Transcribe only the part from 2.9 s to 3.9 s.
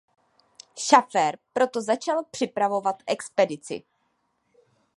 expedici.